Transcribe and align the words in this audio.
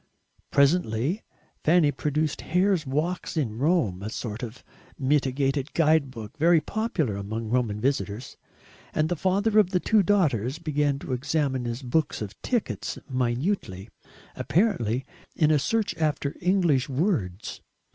Presently 0.49 1.21
Fanny 1.63 1.91
produced 1.91 2.41
Hare's 2.41 2.87
Walks 2.87 3.37
in 3.37 3.59
Rome, 3.59 4.01
a 4.01 4.09
sort 4.09 4.41
of 4.41 4.63
mitigated 4.97 5.73
guide 5.75 6.09
book 6.09 6.35
very 6.39 6.59
popular 6.59 7.15
among 7.15 7.49
Roman 7.49 7.79
visitors; 7.79 8.35
and 8.95 9.09
the 9.09 9.15
father 9.15 9.59
of 9.59 9.69
the 9.69 9.79
two 9.79 10.01
daughters 10.01 10.57
began 10.57 10.97
to 10.97 11.13
examine 11.13 11.65
his 11.65 11.83
books 11.83 12.19
of 12.19 12.41
tickets 12.41 12.97
minutely, 13.07 13.89
apparently 14.35 15.05
in 15.35 15.51
a 15.51 15.59
search 15.59 15.95
after 15.97 16.35
English 16.41 16.89
words. 16.89 17.61